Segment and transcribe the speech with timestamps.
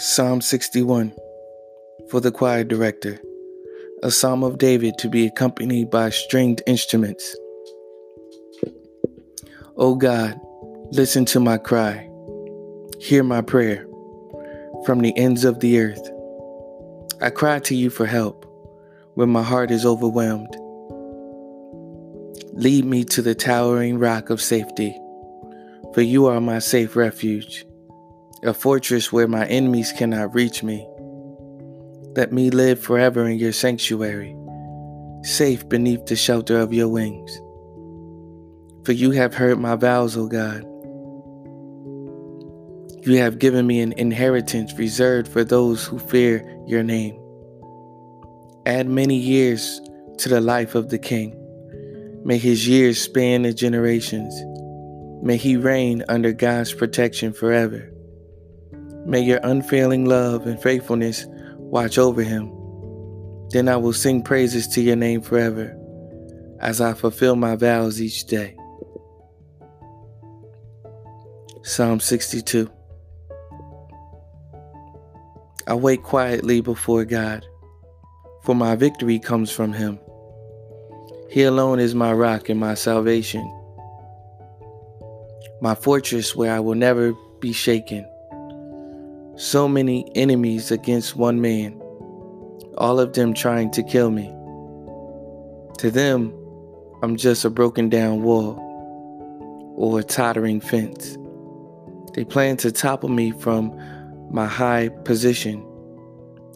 [0.00, 1.12] Psalm 61
[2.08, 3.20] for the choir director,
[4.04, 7.36] a psalm of David to be accompanied by stringed instruments.
[9.76, 10.38] O God,
[10.92, 12.08] listen to my cry,
[13.00, 13.88] hear my prayer
[14.86, 16.10] from the ends of the earth.
[17.20, 18.46] I cry to you for help
[19.14, 20.56] when my heart is overwhelmed.
[22.52, 24.96] Lead me to the towering rock of safety,
[25.92, 27.64] for you are my safe refuge
[28.42, 30.86] a fortress where my enemies cannot reach me.
[32.16, 34.36] Let me live forever in your sanctuary,
[35.22, 37.36] safe beneath the shelter of your wings.
[38.84, 40.64] For you have heard my vows, O God.
[43.06, 47.18] You have given me an inheritance reserved for those who fear your name.
[48.66, 49.80] Add many years
[50.18, 51.34] to the life of the king.
[52.24, 54.34] May his years span the generations.
[55.22, 57.90] May he reign under God's protection forever.
[59.08, 61.24] May your unfailing love and faithfulness
[61.56, 62.52] watch over him.
[63.48, 65.74] Then I will sing praises to your name forever
[66.60, 68.54] as I fulfill my vows each day.
[71.62, 72.70] Psalm 62
[75.66, 77.46] I wait quietly before God,
[78.42, 79.98] for my victory comes from him.
[81.30, 83.50] He alone is my rock and my salvation,
[85.62, 88.06] my fortress where I will never be shaken
[89.38, 91.80] so many enemies against one man,
[92.76, 94.26] all of them trying to kill me.
[95.78, 96.34] To them,
[97.04, 98.58] I'm just a broken down wall
[99.76, 101.16] or a tottering fence.
[102.14, 103.72] They plan to topple me from
[104.32, 105.64] my high position.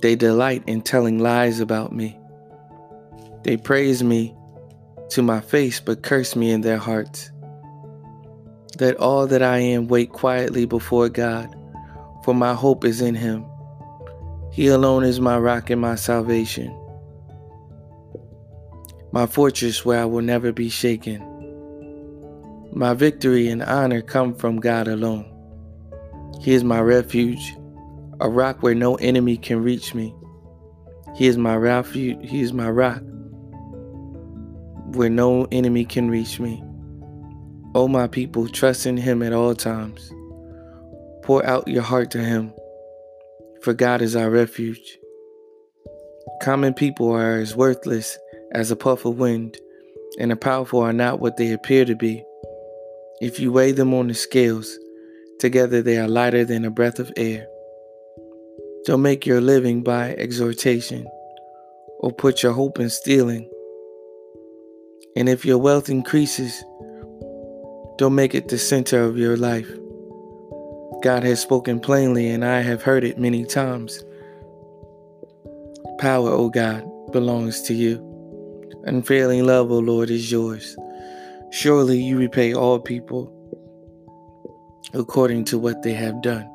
[0.01, 2.19] They delight in telling lies about me.
[3.45, 4.35] They praise me
[5.11, 7.31] to my face, but curse me in their hearts.
[8.81, 11.55] Let all that I am wait quietly before God
[12.25, 13.45] for my hope is in him.
[14.53, 16.77] He alone is my rock and my salvation,
[19.13, 21.29] my fortress where I will never be shaken.
[22.73, 25.29] My victory and honor come from God alone.
[26.41, 27.55] He is my refuge,
[28.21, 30.15] a rock where no enemy can reach me.
[31.15, 33.03] He is my refuge, he is my rock
[34.95, 36.63] where no enemy can reach me.
[37.75, 40.13] O my people, trust in him at all times.
[41.23, 42.53] Pour out your heart to Him,
[43.63, 44.99] for God is our refuge.
[46.43, 48.19] Common people are as worthless
[48.53, 49.57] as a puff of wind,
[50.19, 52.25] and the powerful are not what they appear to be.
[53.21, 54.77] If you weigh them on the scales,
[55.39, 57.47] together they are lighter than a breath of air.
[58.85, 61.07] Don't make your living by exhortation,
[62.01, 63.49] or put your hope in stealing.
[65.15, 66.65] And if your wealth increases,
[67.99, 69.71] don't make it the center of your life.
[71.03, 74.05] God has spoken plainly, and I have heard it many times.
[75.99, 77.99] Power, O God, belongs to you.
[78.85, 80.77] Unfailing love, O Lord, is yours.
[81.51, 83.33] Surely you repay all people
[84.95, 86.49] according to what they have done.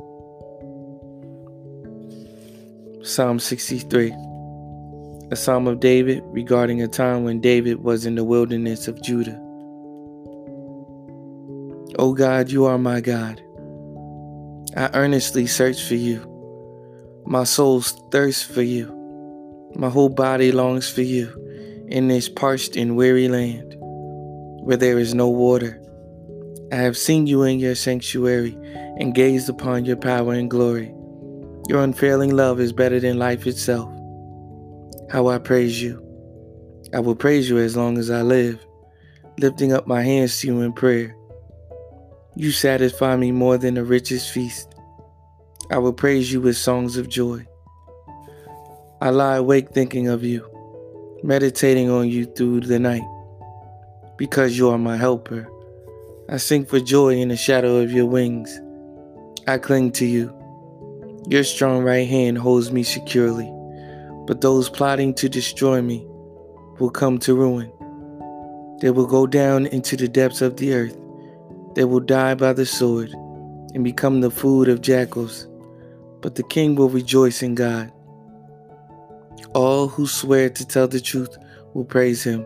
[3.04, 4.14] Psalm 63,
[5.30, 9.38] a psalm of David regarding a time when David was in the wilderness of Judah.
[12.00, 13.42] O God, you are my God.
[14.78, 16.22] I earnestly search for you.
[17.26, 18.94] My soul thirsts for you.
[19.76, 21.34] My whole body longs for you
[21.88, 25.82] in this parched and weary land where there is no water.
[26.72, 28.56] I have seen you in your sanctuary
[29.00, 30.94] and gazed upon your power and glory.
[31.68, 33.92] Your unfailing love is better than life itself.
[35.10, 36.04] How I praise you.
[36.94, 38.64] I will praise you as long as I live,
[39.40, 41.16] lifting up my hands to you in prayer.
[42.40, 44.67] You satisfy me more than the richest feast.
[45.70, 47.46] I will praise you with songs of joy.
[49.02, 50.48] I lie awake thinking of you,
[51.24, 53.04] meditating on you through the night.
[54.18, 55.48] Because you are my helper,
[56.30, 58.60] I sing for joy in the shadow of your wings.
[59.48, 60.34] I cling to you.
[61.28, 63.52] Your strong right hand holds me securely,
[64.26, 66.06] but those plotting to destroy me
[66.80, 67.72] will come to ruin.
[68.82, 70.98] They will go down into the depths of the earth
[71.78, 73.14] they will die by the sword
[73.76, 75.48] and become the food of jackals,
[76.22, 77.92] but the king will rejoice in God.
[79.54, 81.38] All who swear to tell the truth
[81.74, 82.42] will praise him,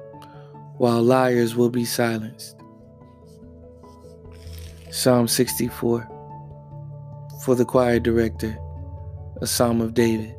[0.78, 2.58] while liars will be silenced.
[4.92, 6.08] Psalm 64
[7.46, 8.58] For the choir director,
[9.42, 10.36] a psalm of David.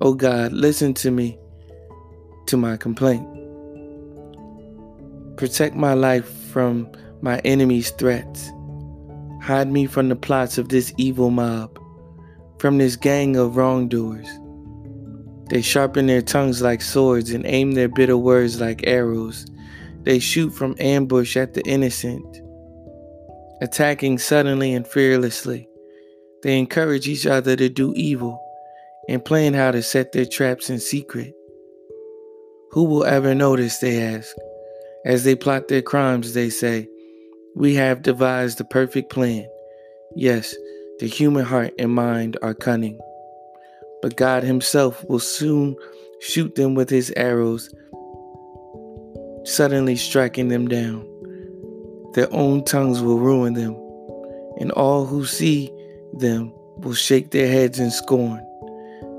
[0.00, 1.38] O God, listen to me,
[2.46, 3.28] to my complaint.
[5.36, 6.90] Protect my life from
[7.20, 8.50] my enemies' threats.
[9.42, 11.78] Hide me from the plots of this evil mob,
[12.62, 14.28] from this gang of wrongdoers.
[15.50, 19.44] They sharpen their tongues like swords and aim their bitter words like arrows.
[20.04, 22.40] They shoot from ambush at the innocent,
[23.60, 25.68] attacking suddenly and fearlessly.
[26.44, 28.40] They encourage each other to do evil
[29.08, 31.34] and plan how to set their traps in secret.
[32.70, 34.36] Who will ever notice, they ask.
[35.04, 36.88] As they plot their crimes, they say,
[37.56, 39.48] We have devised the perfect plan.
[40.14, 40.54] Yes,
[41.02, 42.98] the human heart and mind are cunning
[44.02, 45.76] but God Himself will soon
[46.20, 47.72] shoot them with His arrows,
[49.44, 51.08] suddenly striking them down.
[52.14, 53.74] Their own tongues will ruin them,
[54.58, 55.72] and all who see
[56.12, 58.44] them will shake their heads in scorn.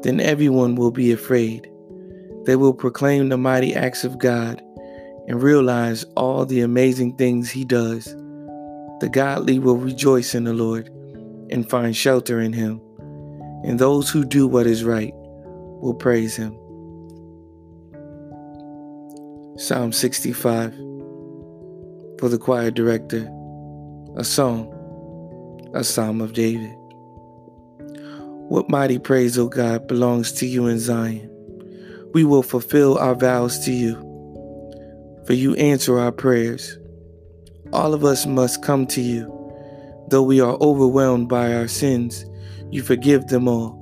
[0.03, 1.69] Then everyone will be afraid.
[2.45, 4.62] They will proclaim the mighty acts of God
[5.27, 8.06] and realize all the amazing things He does.
[9.00, 10.89] The godly will rejoice in the Lord
[11.53, 12.81] and find shelter in Him
[13.63, 16.51] and those who do what is right will praise him.
[19.57, 20.73] Psalm 65
[22.19, 23.29] for the choir director,
[24.15, 24.69] a song,
[25.73, 26.73] a psalm of David.
[28.50, 31.29] What mighty praise, O God, belongs to you in Zion.
[32.13, 33.95] We will fulfill our vows to you,
[35.25, 36.77] for you answer our prayers.
[37.71, 39.43] All of us must come to you,
[40.09, 42.25] though we are overwhelmed by our sins
[42.73, 43.77] you forgive them all.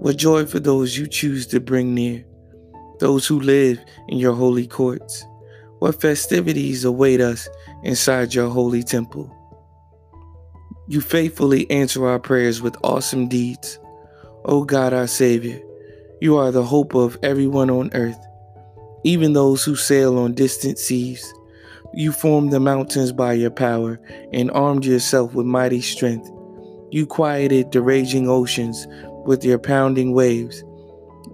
[0.00, 2.26] What joy for those you choose to bring near,
[3.00, 5.24] those who live in your holy courts.
[5.78, 7.48] What festivities await us
[7.84, 9.32] inside your holy temple.
[10.88, 13.78] You faithfully answer our prayers with awesome deeds.
[14.44, 15.58] O God, our Savior,
[16.20, 18.22] you are the hope of everyone on earth,
[19.04, 21.32] even those who sail on distant seas.
[21.96, 23.98] You formed the mountains by your power
[24.30, 26.30] and armed yourself with mighty strength.
[26.90, 28.86] You quieted the raging oceans
[29.24, 30.62] with your pounding waves,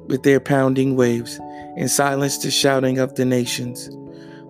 [0.07, 1.41] with their pounding waves,
[1.77, 3.91] and silenced the shouting of the nations.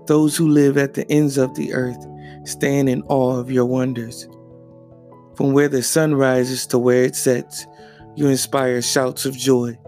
[0.07, 2.07] Those who live at the ends of the earth
[2.45, 4.29] stand in awe of your wonders.
[5.35, 7.67] From where the sun rises to where it sets,
[8.17, 9.79] you inspire shouts of joy.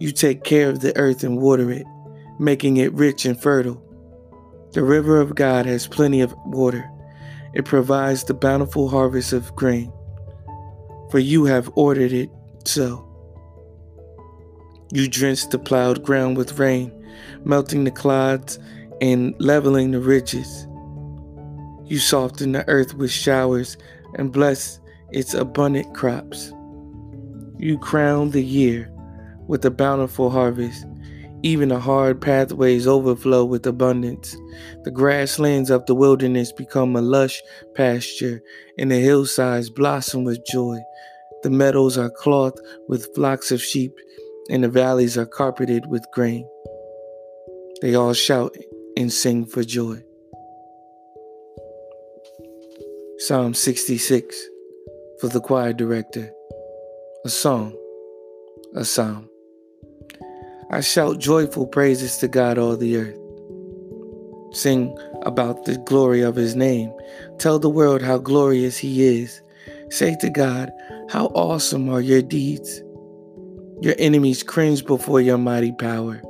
[0.00, 1.86] You take care of the earth and water it,
[2.40, 3.85] making it rich and fertile.
[4.76, 6.88] The river of God has plenty of water.
[7.54, 9.92] It provides the bountiful harvest of grain
[11.10, 12.30] for you have ordered it
[12.64, 13.02] so.
[14.92, 16.92] You drench the plowed ground with rain,
[17.44, 18.58] melting the clods
[19.00, 20.66] and leveling the ridges.
[21.84, 23.76] You soften the earth with showers
[24.14, 24.80] and bless
[25.10, 26.52] its abundant crops.
[27.58, 28.90] You crown the year
[29.46, 30.84] with a bountiful harvest.
[31.42, 34.36] Even the hard pathways overflow with abundance.
[34.84, 37.42] The grasslands of the wilderness become a lush
[37.74, 38.42] pasture,
[38.78, 40.78] and the hillsides blossom with joy.
[41.42, 43.92] The meadows are clothed with flocks of sheep,
[44.50, 46.48] and the valleys are carpeted with grain.
[47.82, 48.56] They all shout
[48.96, 50.02] and sing for joy.
[53.18, 54.48] Psalm 66
[55.20, 56.30] for the choir director.
[57.24, 57.76] A song,
[58.74, 59.28] a psalm.
[60.70, 63.18] I shout joyful praises to God all the earth.
[64.52, 66.92] Sing about the glory of his name.
[67.38, 69.40] Tell the world how glorious he is.
[69.90, 70.72] Say to God,
[71.08, 72.82] How awesome are your deeds!
[73.80, 76.20] Your enemies cringe before your mighty power.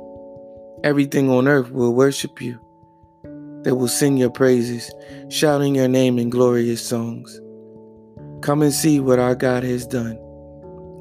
[0.83, 2.59] Everything on earth will worship you.
[3.63, 4.91] They will sing your praises,
[5.29, 7.41] shouting your name in glorious songs.
[8.41, 10.17] Come and see what our God has done,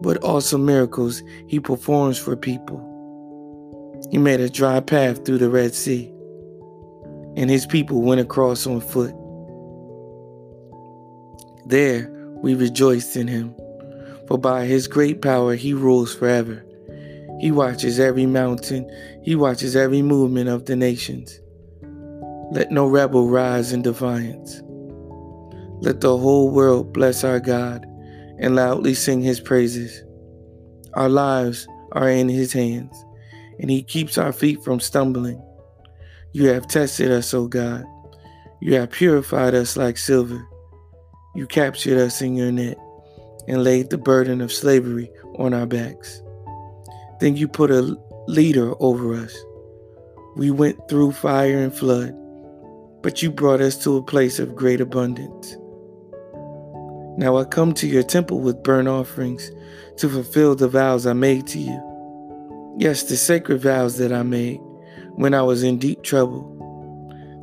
[0.00, 2.95] what awesome miracles he performs for people.
[4.10, 6.12] He made a dry path through the Red Sea,
[7.36, 9.14] and his people went across on foot.
[11.66, 12.10] There,
[12.42, 13.54] we rejoiced in him.
[14.28, 16.64] For by his great power he rules forever.
[17.40, 18.90] He watches every mountain,
[19.22, 21.40] he watches every movement of the nations.
[22.50, 24.62] Let no rebel rise in defiance.
[25.80, 27.84] Let the whole world bless our God
[28.38, 30.02] and loudly sing his praises.
[30.94, 32.96] Our lives are in his hands,
[33.60, 35.42] and he keeps our feet from stumbling.
[36.32, 37.84] You have tested us, O God.
[38.60, 40.46] You have purified us like silver.
[41.34, 42.78] You captured us in your net
[43.48, 46.22] and laid the burden of slavery on our backs.
[47.20, 47.96] Then you put a
[48.26, 49.36] leader over us.
[50.36, 52.14] We went through fire and flood,
[53.02, 55.56] but you brought us to a place of great abundance.
[57.16, 59.50] Now I come to your temple with burnt offerings
[59.96, 61.95] to fulfill the vows I made to you.
[62.78, 64.60] Yes, the sacred vows that I made
[65.14, 66.52] when I was in deep trouble.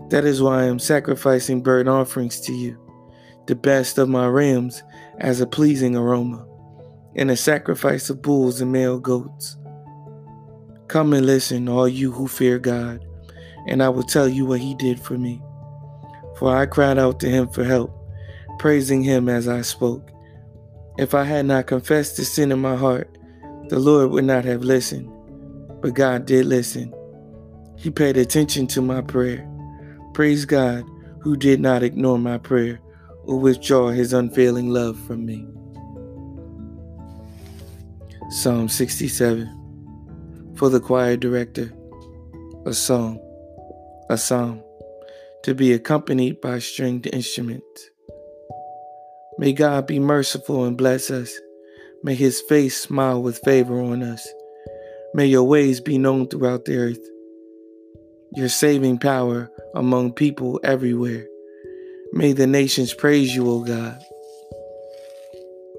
[0.09, 2.79] That is why I am sacrificing burnt offerings to you
[3.47, 4.83] the best of my rams
[5.19, 6.45] as a pleasing aroma.
[7.15, 9.55] and a sacrifice of bulls and male goats.
[10.87, 13.05] Come and listen, all you who fear God,
[13.67, 15.39] and I will tell you what he did for me.
[16.37, 17.95] For I cried out to him for help,
[18.57, 20.09] praising him as I spoke.
[20.97, 23.15] If I had not confessed the sin in my heart,
[23.69, 25.12] the Lord would not have listened.
[25.83, 26.93] But God did listen.
[27.75, 29.45] He paid attention to my prayer.
[30.13, 30.85] Praise God,
[31.19, 32.79] who did not ignore my prayer
[33.23, 35.45] or withdraw his unfailing love from me.
[38.29, 41.73] Psalm 67 For the choir director,
[42.65, 43.19] a song,
[44.09, 44.63] a psalm,
[45.43, 47.89] to be accompanied by stringed instruments.
[49.37, 51.37] May God be merciful and bless us.
[52.03, 54.25] May his face smile with favor on us.
[55.15, 56.99] May your ways be known throughout the earth,
[58.35, 61.27] your saving power among people everywhere.
[62.13, 64.01] May the nations praise you, O God.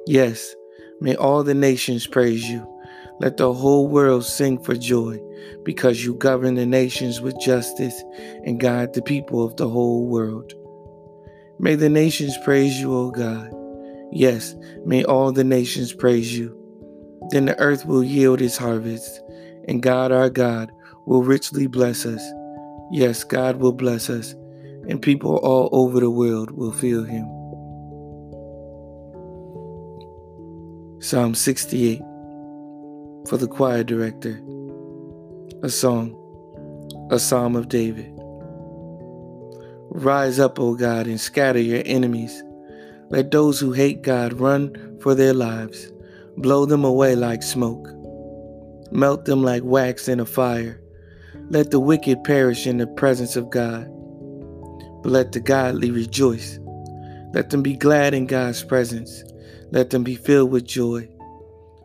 [0.07, 0.55] Yes,
[1.01, 2.65] may all the nations praise you.
[3.19, 5.21] Let the whole world sing for joy,
[5.65, 8.03] because you govern the nations with justice
[8.45, 10.53] and guide the people of the whole world.
[11.59, 13.53] May the nations praise you, O God.
[14.13, 16.61] Yes, may all the nations praise you.
[17.31, 19.23] Then the earth will yield its harvest,
[19.69, 20.71] and God our God
[21.07, 22.23] will richly bless us.
[22.91, 24.35] Yes, God will bless us,
[24.89, 27.25] and people all over the world will feel him.
[31.01, 31.99] Psalm 68
[33.29, 34.41] For the choir director,
[35.63, 36.17] a song,
[37.11, 38.11] a psalm of David.
[39.91, 42.43] Rise up, O God, and scatter your enemies.
[43.11, 45.93] Let those who hate God run for their lives.
[46.37, 47.87] Blow them away like smoke.
[48.95, 50.81] Melt them like wax in a fire.
[51.51, 53.89] Let the wicked perish in the presence of God.
[55.03, 56.61] But let the godly rejoice.
[57.33, 59.25] Let them be glad in God's presence.
[59.73, 61.09] Let them be filled with joy.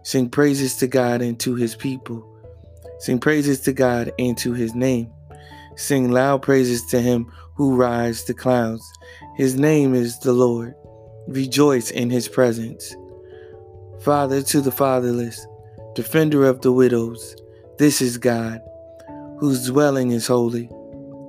[0.04, 2.24] Sing praises to God and to his people.
[3.00, 5.12] Sing praises to God and to his name.
[5.78, 8.84] Sing loud praises to him who rides the clouds.
[9.36, 10.76] His name is the Lord.
[11.28, 12.96] Rejoice in his presence.
[14.02, 15.46] Father to the fatherless,
[16.00, 17.36] defender of the widows,
[17.78, 18.62] this is God,
[19.38, 20.70] whose dwelling is holy.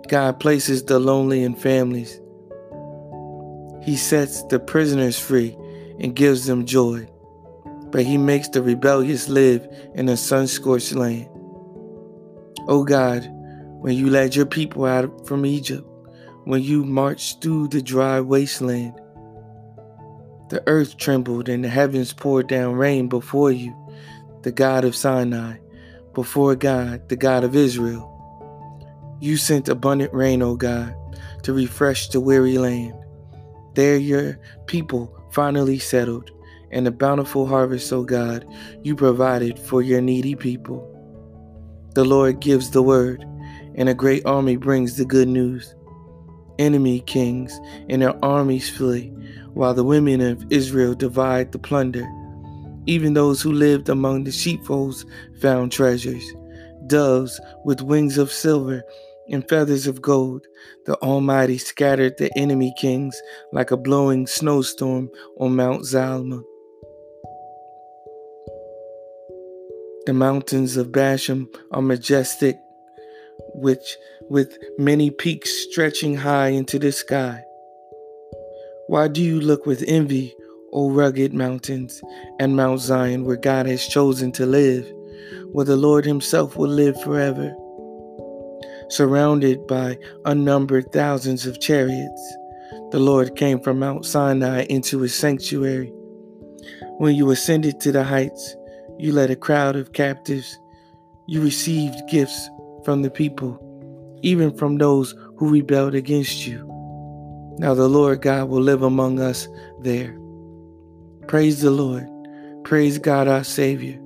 [0.06, 2.20] God places the lonely in families.
[3.82, 5.56] He sets the prisoners free
[5.98, 7.08] and gives them joy,
[7.90, 11.28] but he makes the rebellious live in a sun scorched land.
[12.68, 13.28] O God,
[13.80, 15.84] when you led your people out from Egypt,
[16.44, 18.94] when you marched through the dry wasteland,
[20.48, 23.74] the earth trembled and the heavens poured down rain before you,
[24.42, 25.58] the God of Sinai,
[26.14, 28.06] before God, the God of Israel.
[29.20, 30.94] You sent abundant rain, O God,
[31.42, 32.94] to refresh the weary land.
[33.74, 36.30] There your people finally settled,
[36.70, 38.46] and a bountiful harvest, O God,
[38.82, 40.86] you provided for your needy people.
[41.94, 43.24] The Lord gives the word,
[43.74, 45.74] and a great army brings the good news.
[46.58, 49.08] Enemy kings and their armies flee,
[49.54, 52.06] while the women of Israel divide the plunder.
[52.90, 55.06] Even those who lived among the sheepfolds
[55.40, 56.24] found treasures.
[56.88, 58.82] Doves with wings of silver
[59.28, 60.44] and feathers of gold.
[60.86, 63.16] The Almighty scattered the enemy kings
[63.52, 66.42] like a blowing snowstorm on Mount Zalmon.
[70.06, 72.58] The mountains of Bashan are majestic,
[73.54, 73.96] which
[74.28, 77.44] with many peaks stretching high into the sky.
[78.88, 80.34] Why do you look with envy,
[80.72, 82.00] O rugged mountains,
[82.38, 84.90] and Mount Zion, where God has chosen to live,
[85.52, 87.54] where the Lord Himself will live forever?
[88.88, 92.36] Surrounded by unnumbered thousands of chariots,
[92.90, 95.92] the Lord came from Mount Sinai into His sanctuary.
[96.98, 98.56] When you ascended to the heights,
[98.98, 100.58] you led a crowd of captives.
[101.26, 102.50] You received gifts
[102.84, 103.58] from the people,
[104.22, 106.66] even from those who rebelled against you.
[107.58, 109.48] Now the Lord God will live among us
[109.80, 110.19] there.
[111.30, 112.08] Praise the Lord.
[112.64, 113.96] Praise God our Savior.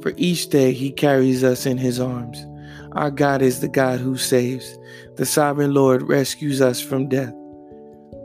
[0.00, 2.46] For each day he carries us in his arms.
[2.92, 4.78] Our God is the God who saves.
[5.16, 7.34] The sovereign Lord rescues us from death.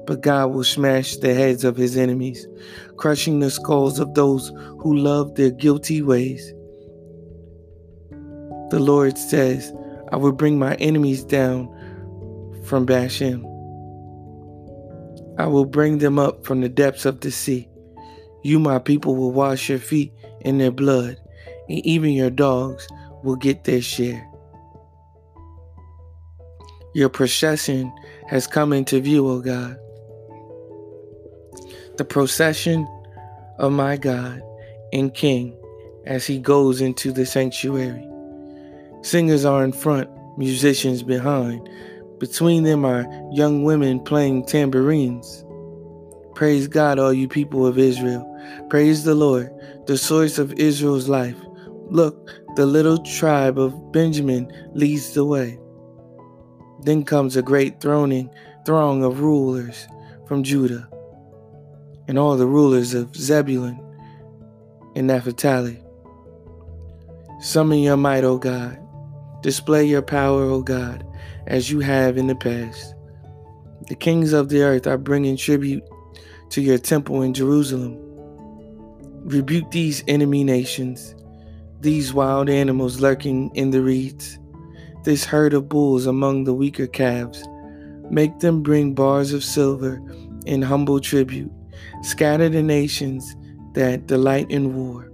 [0.05, 2.47] But God will smash the heads of his enemies,
[2.95, 4.47] crushing the skulls of those
[4.79, 6.53] who love their guilty ways.
[8.69, 9.73] The Lord says,
[10.13, 11.67] I will bring my enemies down
[12.63, 13.43] from Bashan.
[15.37, 17.67] I will bring them up from the depths of the sea.
[18.43, 21.17] You, my people, will wash your feet in their blood,
[21.67, 22.87] and even your dogs
[23.23, 24.27] will get their share.
[26.93, 27.93] Your procession
[28.27, 29.77] has come into view, O God.
[31.97, 32.87] The procession
[33.59, 34.41] of my God
[34.93, 35.57] and king
[36.05, 38.07] as he goes into the sanctuary.
[39.01, 41.69] Singers are in front, musicians behind.
[42.19, 45.43] Between them are young women playing tambourines.
[46.37, 48.23] Praise God, all you people of Israel.
[48.69, 49.49] Praise the Lord,
[49.87, 51.35] the source of Israel's life.
[51.89, 55.57] Look, the little tribe of Benjamin leads the way.
[56.81, 58.31] Then comes a great throning
[58.67, 59.87] throng of rulers
[60.27, 60.87] from Judah,
[62.07, 63.79] and all the rulers of Zebulun
[64.95, 65.81] and Naphtali.
[67.39, 68.77] Summon your might, O God.
[69.41, 71.03] Display your power, O God,
[71.47, 72.93] as you have in the past.
[73.87, 75.83] The kings of the earth are bringing tribute
[76.49, 77.97] to your temple in Jerusalem.
[79.25, 81.15] Rebuke these enemy nations,
[81.81, 84.39] these wild animals lurking in the reeds,
[85.03, 87.43] this herd of bulls among the weaker calves.
[88.09, 90.01] Make them bring bars of silver
[90.45, 91.51] in humble tribute.
[92.03, 93.35] Scatter the nations
[93.73, 95.11] that delight in war.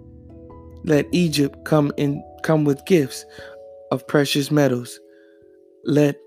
[0.83, 3.25] Let Egypt come in come with gifts
[3.91, 4.99] of precious metals.
[5.85, 6.17] Let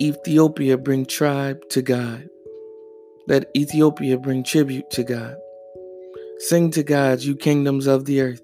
[0.00, 2.28] Ethiopia bring tribe to God.
[3.28, 5.36] Let Ethiopia bring tribute to God.
[6.38, 8.42] Sing to God, you kingdoms of the earth.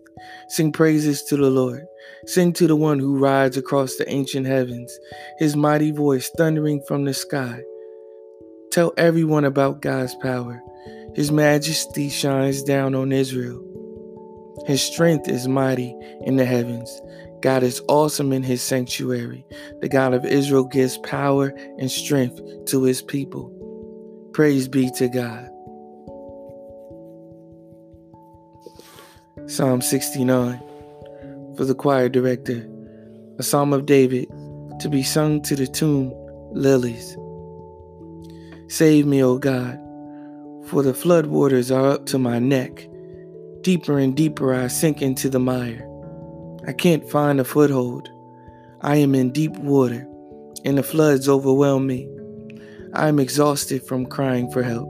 [0.50, 1.84] Sing praises to the Lord.
[2.26, 4.96] Sing to the one who rides across the ancient heavens,
[5.38, 7.60] his mighty voice thundering from the sky.
[8.70, 10.62] Tell everyone about God's power.
[11.14, 13.64] His majesty shines down on Israel.
[14.66, 17.00] His strength is mighty in the heavens.
[17.40, 19.44] God is awesome in his sanctuary.
[19.80, 23.57] The God of Israel gives power and strength to his people.
[24.38, 25.50] Praise be to God.
[29.50, 30.62] Psalm 69
[31.56, 32.64] for the choir director,
[33.40, 34.28] a psalm of David
[34.78, 36.12] to be sung to the tune
[36.52, 37.16] Lilies.
[38.68, 39.76] Save me, O God,
[40.68, 42.88] for the flood waters are up to my neck.
[43.62, 45.84] Deeper and deeper I sink into the mire.
[46.64, 48.08] I can't find a foothold.
[48.82, 50.06] I am in deep water,
[50.64, 52.08] and the floods overwhelm me.
[52.94, 54.88] I am exhausted from crying for help.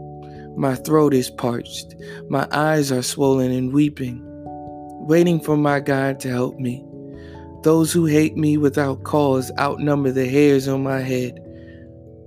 [0.57, 1.95] My throat is parched.
[2.29, 4.21] My eyes are swollen and weeping,
[5.07, 6.85] waiting for my God to help me.
[7.63, 11.39] Those who hate me without cause outnumber the hairs on my head.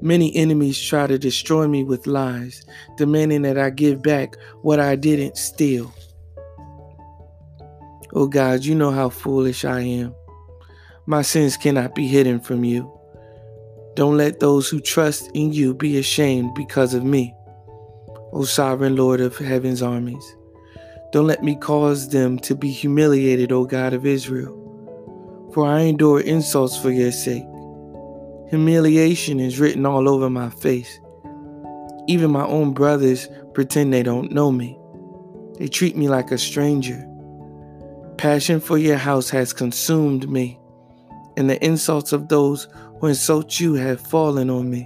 [0.01, 2.65] Many enemies try to destroy me with lies,
[2.97, 5.93] demanding that I give back what I didn't steal.
[8.13, 10.15] Oh God, you know how foolish I am.
[11.05, 12.91] My sins cannot be hidden from you.
[13.95, 17.35] Don't let those who trust in you be ashamed because of me.
[18.33, 20.23] O sovereign Lord of heaven's armies,
[21.11, 24.57] don't let me cause them to be humiliated, O God of Israel.
[25.53, 27.43] For I endure insults for your sake.
[28.49, 30.99] Humiliation is written all over my face.
[32.07, 34.79] Even my own brothers pretend they don't know me.
[35.59, 37.05] They treat me like a stranger.
[38.17, 40.57] Passion for your house has consumed me,
[41.35, 42.67] and the insults of those
[43.01, 44.83] who insult you have fallen on me.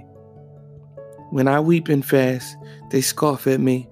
[1.30, 2.56] When I weep and fast,
[2.90, 3.86] they scoff at me.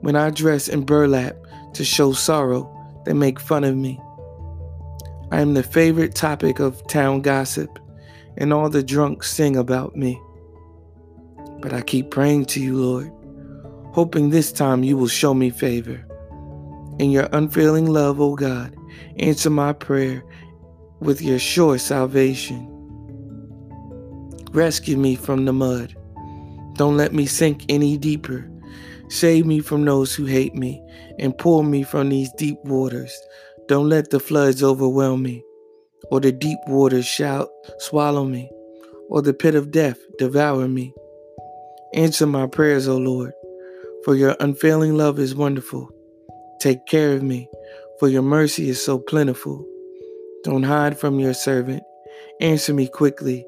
[0.00, 1.36] When I dress in burlap
[1.72, 2.70] to show sorrow,
[3.06, 3.98] they make fun of me.
[5.32, 7.78] I am the favorite topic of town gossip
[8.36, 10.20] and all the drunks sing about me.
[11.60, 13.10] But I keep praying to you, Lord,
[13.94, 16.06] hoping this time you will show me favor.
[16.98, 18.76] In your unfailing love, O God,
[19.18, 20.22] answer my prayer
[21.00, 22.75] with your sure salvation.
[24.56, 25.94] Rescue me from the mud.
[26.74, 28.50] Don't let me sink any deeper.
[29.08, 30.82] Save me from those who hate me
[31.18, 33.16] and pull me from these deep waters.
[33.68, 35.44] Don't let the floods overwhelm me
[36.10, 38.50] or the deep waters shout, swallow me,
[39.08, 40.94] or the pit of death devour me.
[41.94, 43.32] Answer my prayers, O Lord,
[44.04, 45.90] for your unfailing love is wonderful.
[46.60, 47.48] Take care of me,
[47.98, 49.66] for your mercy is so plentiful.
[50.44, 51.82] Don't hide from your servant.
[52.40, 53.46] Answer me quickly,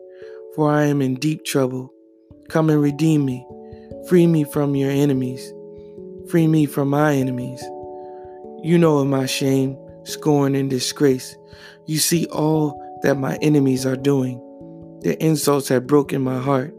[0.59, 1.94] for I am in deep trouble.
[2.49, 3.47] Come and redeem me.
[4.09, 5.53] Free me from your enemies.
[6.29, 7.62] Free me from my enemies.
[8.64, 11.37] You know of my shame, scorn, and disgrace.
[11.87, 14.42] You see all that my enemies are doing.
[15.03, 16.75] Their insults have broken my heart,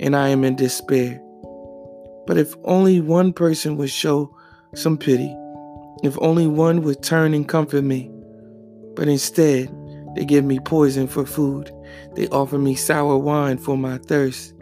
[0.00, 1.22] and I am in despair.
[2.26, 4.36] But if only one person would show
[4.74, 5.32] some pity,
[6.02, 8.10] if only one would turn and comfort me.
[8.96, 9.72] But instead,
[10.16, 11.70] they give me poison for food.
[12.14, 14.54] They offer me sour wine for my thirst.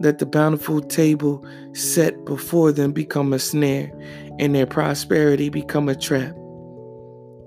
[0.00, 3.92] Let the bountiful table set before them become a snare,
[4.38, 6.34] and their prosperity become a trap.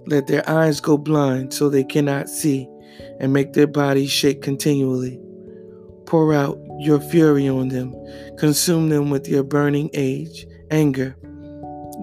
[0.08, 2.68] Let their eyes go blind so they cannot see,
[3.20, 5.20] and make their bodies shake continually.
[6.06, 7.96] Pour out your fury on them,
[8.38, 11.16] consume them with your burning age, anger.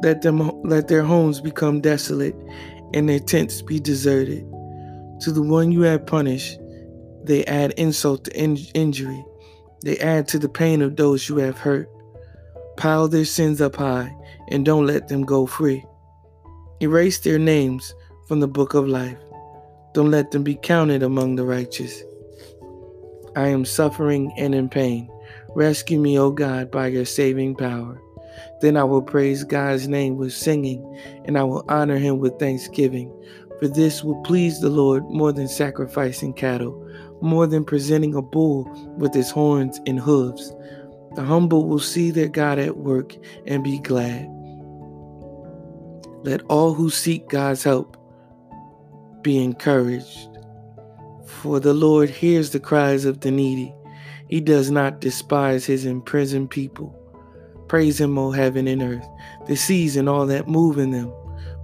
[0.02, 2.36] Let them let their homes become desolate
[2.94, 4.46] and their tents be deserted.
[5.22, 6.58] To the one you have punished,
[7.28, 9.24] they add insult to in- injury.
[9.84, 11.88] They add to the pain of those you have hurt.
[12.76, 14.12] Pile their sins up high
[14.48, 15.84] and don't let them go free.
[16.80, 17.94] Erase their names
[18.26, 19.18] from the book of life.
[19.94, 22.02] Don't let them be counted among the righteous.
[23.36, 25.08] I am suffering and in pain.
[25.54, 28.00] Rescue me, O God, by your saving power.
[28.60, 30.82] Then I will praise God's name with singing,
[31.24, 33.12] and I will honor him with thanksgiving.
[33.58, 36.87] For this will please the Lord more than sacrificing cattle,
[37.20, 38.64] more than presenting a bull
[38.98, 40.52] with his horns and hooves.
[41.14, 44.28] The humble will see their God at work and be glad.
[46.22, 47.96] Let all who seek God's help
[49.22, 50.28] be encouraged.
[51.26, 53.74] For the Lord hears the cries of the needy.
[54.28, 56.94] He does not despise his imprisoned people.
[57.68, 59.06] Praise him, O heaven and earth,
[59.46, 61.12] the seas and all that move in them.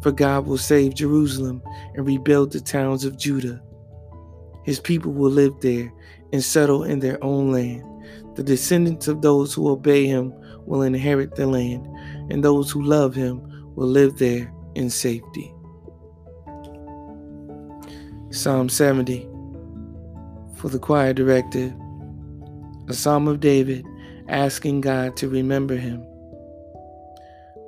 [0.03, 1.62] For God will save Jerusalem
[1.95, 3.62] and rebuild the towns of Judah.
[4.64, 5.92] His people will live there
[6.33, 7.85] and settle in their own land.
[8.37, 10.33] The descendants of those who obey him
[10.66, 11.87] will inherit the land,
[12.31, 13.40] and those who love him
[13.77, 15.55] will live there in safety.
[18.31, 19.29] Psalm 70
[20.64, 21.77] for the choir director,
[22.88, 23.85] a psalm of David
[24.31, 26.03] asking God to remember him.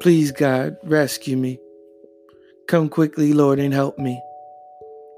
[0.01, 1.59] Please, God, rescue me.
[2.69, 4.19] Come quickly, Lord, and help me.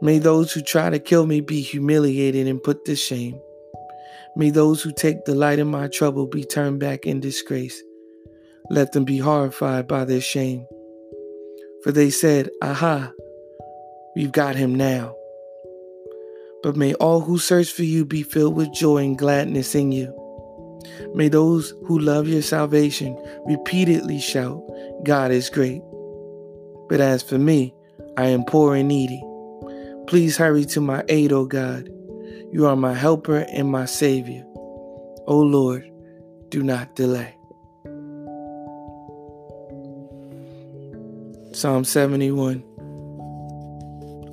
[0.00, 3.40] May those who try to kill me be humiliated and put to shame.
[4.36, 7.82] May those who take delight in my trouble be turned back in disgrace.
[8.70, 10.64] Let them be horrified by their shame.
[11.82, 13.10] For they said, Aha,
[14.14, 15.16] we've got him now.
[16.62, 20.14] But may all who search for you be filled with joy and gladness in you.
[21.14, 24.62] May those who love your salvation repeatedly shout,
[25.02, 25.82] God is great.
[26.88, 27.74] But as for me,
[28.16, 29.22] I am poor and needy.
[30.08, 31.90] Please hurry to my aid, O God.
[32.50, 34.42] You are my helper and my Savior.
[35.26, 35.84] O Lord,
[36.48, 37.36] do not delay.
[41.52, 42.64] Psalm 71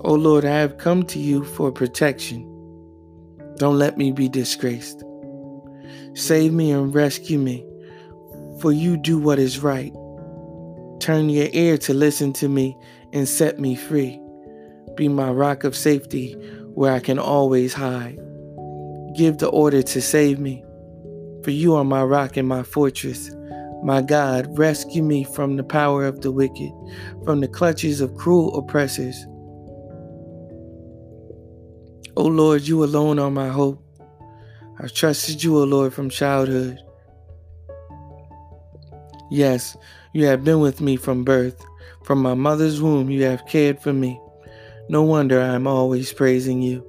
[0.05, 2.43] O Lord, I have come to you for protection.
[3.57, 5.03] Don't let me be disgraced.
[6.13, 7.65] Save me and rescue me,
[8.61, 9.93] for you do what is right.
[11.01, 12.77] Turn your ear to listen to me
[13.11, 14.21] and set me free.
[14.95, 16.33] Be my rock of safety
[16.73, 18.19] where I can always hide.
[19.15, 20.63] Give the order to save me,
[21.43, 23.31] for you are my rock and my fortress.
[23.83, 26.71] My God, rescue me from the power of the wicked,
[27.23, 29.25] from the clutches of cruel oppressors.
[32.17, 33.81] O Lord, you alone are my hope.
[34.79, 36.79] I've trusted you, O Lord, from childhood.
[39.29, 39.75] Yes,
[40.13, 41.63] you have been with me from birth.
[42.03, 44.19] From my mother's womb, you have cared for me.
[44.87, 46.85] No wonder I am always praising you.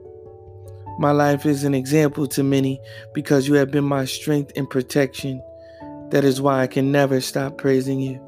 [0.98, 2.80] My life is an example to many
[3.14, 5.42] because you have been my strength and protection.
[6.10, 8.20] That is why I can never stop praising you.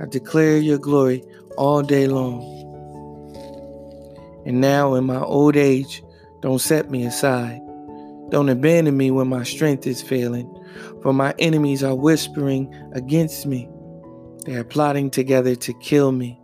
[0.00, 1.24] I declare your glory
[1.56, 2.42] all day long.
[4.46, 6.02] And now, in my old age,
[6.40, 7.60] don't set me aside.
[8.30, 10.48] Don't abandon me when my strength is failing,
[11.02, 13.68] for my enemies are whispering against me.
[14.44, 16.40] They are plotting together to kill me.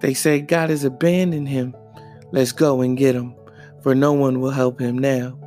[0.00, 1.74] They say, God has abandoned him.
[2.32, 3.34] Let's go and get him,
[3.82, 5.38] for no one will help him now.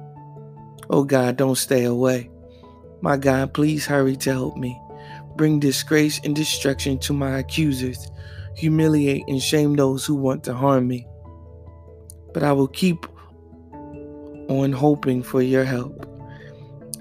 [0.90, 2.30] Oh God, don't stay away.
[3.02, 4.80] My God, please hurry to help me.
[5.36, 8.12] Bring disgrace and destruction to my accusers.
[8.56, 11.08] Humiliate and shame those who want to harm me.
[12.34, 13.06] But I will keep
[14.50, 16.08] on hoping for your help.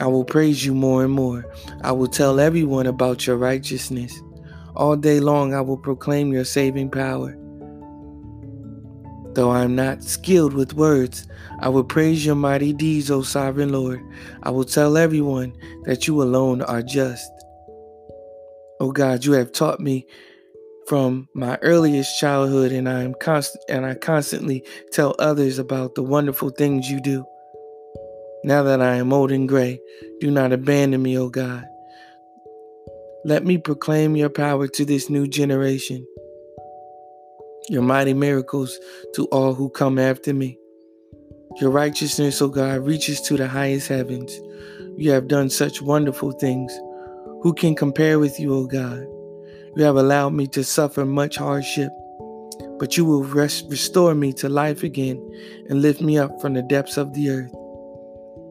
[0.01, 1.45] I will praise you more and more.
[1.83, 4.19] I will tell everyone about your righteousness.
[4.75, 7.37] All day long I will proclaim your saving power.
[9.35, 11.27] Though I am not skilled with words,
[11.59, 14.01] I will praise your mighty deeds, O sovereign Lord.
[14.43, 17.31] I will tell everyone that you alone are just.
[18.79, 20.07] O God, you have taught me
[20.87, 26.03] from my earliest childhood, and I am constant and I constantly tell others about the
[26.03, 27.25] wonderful things you do.
[28.45, 29.81] Now that I am old and gray,
[30.21, 31.65] do not abandon me, O God.
[33.25, 36.05] Let me proclaim your power to this new generation,
[37.69, 38.79] your mighty miracles
[39.15, 40.59] to all who come after me.
[41.61, 44.39] Your righteousness, O God, reaches to the highest heavens.
[44.97, 46.73] You have done such wonderful things.
[47.43, 49.07] Who can compare with you, O God?
[49.77, 51.91] You have allowed me to suffer much hardship,
[52.79, 55.17] but you will rest, restore me to life again
[55.69, 57.53] and lift me up from the depths of the earth.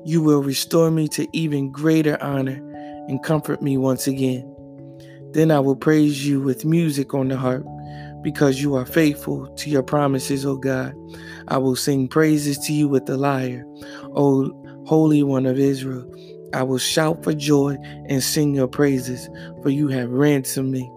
[0.04, 2.60] You will restore me to even greater honor
[3.08, 4.47] and comfort me once again.
[5.32, 7.65] Then I will praise you with music on the harp,
[8.21, 10.93] because you are faithful to your promises, O God.
[11.47, 13.65] I will sing praises to you with the lyre,
[14.15, 14.51] O
[14.86, 16.10] Holy One of Israel.
[16.53, 19.29] I will shout for joy and sing your praises,
[19.62, 20.91] for you have ransomed me.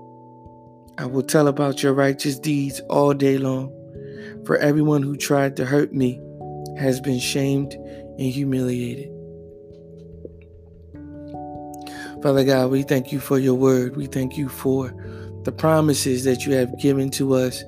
[0.98, 3.72] I will tell about your righteous deeds all day long,
[4.46, 6.20] for everyone who tried to hurt me
[6.78, 9.10] has been shamed and humiliated.
[12.22, 13.96] Father God, we thank you for your word.
[13.96, 14.94] We thank you for
[15.44, 17.62] the promises that you have given to us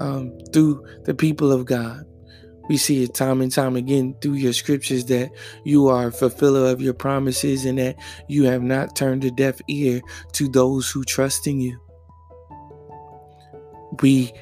[0.00, 2.04] um, through the people of God.
[2.68, 5.30] We see it time and time again through your scriptures that
[5.64, 7.96] you are a fulfiller of your promises and that
[8.28, 11.80] you have not turned a deaf ear to those who trust in you.
[14.02, 14.32] We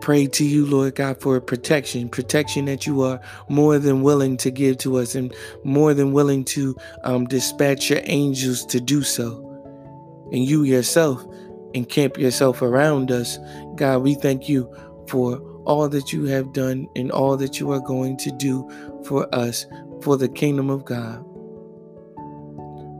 [0.00, 4.50] pray to you, Lord God, for protection, protection that you are more than willing to
[4.50, 9.46] give to us and more than willing to um, dispatch your angels to do so.
[10.32, 11.24] And you yourself
[11.74, 13.38] encamp yourself around us.
[13.76, 14.72] God, we thank you
[15.08, 18.68] for all that you have done and all that you are going to do
[19.04, 19.66] for us
[20.02, 21.24] for the kingdom of God.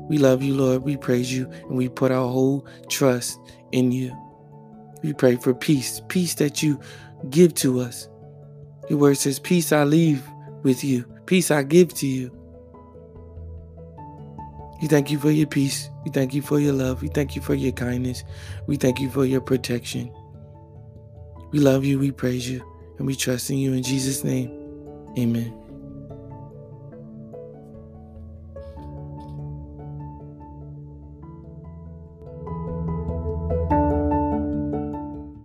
[0.08, 0.82] We love you, Lord.
[0.82, 3.38] We praise you and we put our whole trust
[3.72, 4.16] in you.
[5.02, 6.80] We pray for peace, peace that you
[7.30, 8.08] give to us.
[8.88, 10.22] Your word says, Peace I leave
[10.62, 12.36] with you, peace I give to you.
[14.80, 15.90] We thank you for your peace.
[16.04, 17.02] We thank you for your love.
[17.02, 18.24] We thank you for your kindness.
[18.66, 20.10] We thank you for your protection.
[21.52, 22.64] We love you, we praise you,
[22.98, 24.50] and we trust in you in Jesus' name.
[25.18, 25.59] Amen.